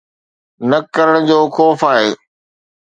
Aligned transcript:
نه 0.69 0.77
ڪرڻ 0.95 1.15
جو 1.29 1.39
خوف 1.55 1.79
آهي. 1.91 2.09